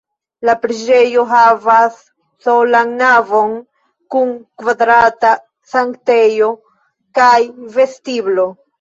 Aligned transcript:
La 0.47 0.53
preĝejo 0.61 1.25
havas 1.31 1.99
solan 2.47 2.97
navon 3.03 3.55
kun 4.17 4.35
kvadrata 4.65 5.37
sanktejo 5.77 6.53
kaj 7.21 7.35
vestiblo. 7.81 8.53